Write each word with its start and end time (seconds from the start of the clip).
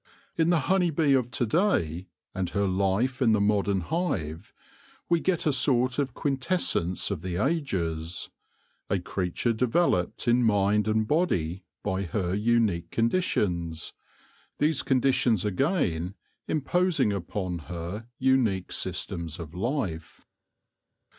In 0.35 0.49
the 0.49 0.61
honey 0.61 0.89
bee 0.89 1.13
of 1.13 1.29
to 1.29 1.45
day, 1.45 2.07
and 2.33 2.49
her 2.49 2.65
life 2.65 3.21
in 3.21 3.33
the 3.33 3.39
modern 3.39 3.81
hive, 3.81 4.51
we 5.09 5.19
get 5.19 5.45
a 5.45 5.53
sort 5.53 5.99
of 5.99 6.15
quintessence 6.15 7.11
of 7.11 7.21
the 7.21 7.35
ages; 7.35 8.31
a 8.89 8.97
creature 8.97 9.53
developed 9.53 10.27
in 10.27 10.41
mind 10.41 10.87
and 10.87 11.07
body 11.07 11.65
by 11.83 12.01
her 12.01 12.33
unique 12.33 12.89
conditions, 12.89 13.93
these 14.57 14.81
conditions 14.81 15.45
again 15.45 16.15
imposing 16.47 17.13
upon 17.13 17.59
her 17.69 18.07
unique 18.17 18.71
systems 18.71 19.37
of 19.37 19.53
life. 19.53 20.25